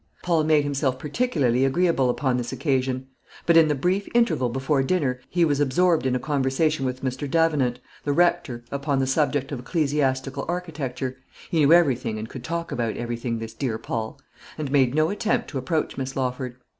[0.23, 3.05] Paul made himself particularly agreeable upon this occasion;
[3.45, 7.29] but in the brief interval before dinner he was absorbed in a conversation with Mr.
[7.29, 11.17] Davenant, the rector, upon the subject of ecclesiastical architecture,
[11.51, 14.19] he knew everything, and could talk about everything, this dear Paul,
[14.57, 16.55] and made no attempt to approach Miss Lawford.